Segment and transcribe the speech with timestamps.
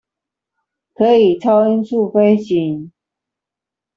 [0.95, 2.91] 可以超音速飛行